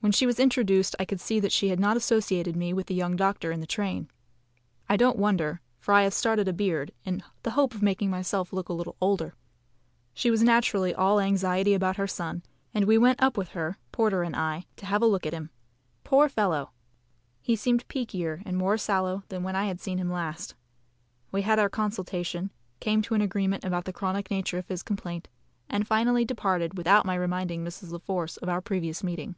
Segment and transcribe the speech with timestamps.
[0.00, 2.94] When she was introduced I could see that she had not associated me with the
[2.94, 4.08] young doctor in the train.
[4.88, 8.50] I don't wonder, for I have started a beard, in the hope of making myself
[8.52, 9.34] look a little older.
[10.14, 12.42] She was naturally all anxiety about her son,
[12.72, 15.50] and we went up with her (Porter and I) to have a look at him.
[16.04, 16.70] Poor fellow!
[17.42, 20.54] he seemed peakier and more sallow than when I had seen him last.
[21.32, 22.50] We held our consultation,
[22.80, 25.26] came to an agreement about the chronic nature of his complaint,
[25.68, 27.90] and finally departed without my reminding Mrs.
[27.90, 29.34] La Force of our previous meeting.